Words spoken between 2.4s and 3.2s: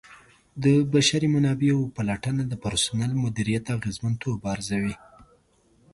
د پرسونل